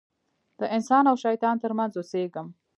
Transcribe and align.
د 0.59 0.61
انسان 0.75 1.03
او 1.11 1.15
شیطان 1.25 1.55
تر 1.63 1.71
منځ 1.79 1.93
اوسېږم. 1.97 2.47